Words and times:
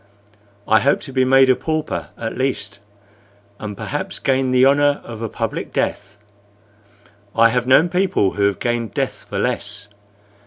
"I 0.67 0.79
hope 0.79 0.99
to 1.01 1.13
be 1.13 1.25
made 1.25 1.47
a 1.47 1.55
pauper 1.55 2.09
at 2.17 2.35
least, 2.35 2.79
and 3.59 3.77
perhaps 3.77 4.17
gain 4.17 4.49
the 4.49 4.65
honor 4.65 4.99
of 5.03 5.21
a 5.21 5.29
public 5.29 5.71
death. 5.71 6.17
I 7.35 7.49
have 7.49 7.67
known 7.67 7.87
people 7.87 8.31
who 8.31 8.47
have 8.47 8.57
gained 8.57 8.95
death 8.95 9.27
for 9.29 9.37
less. 9.37 9.89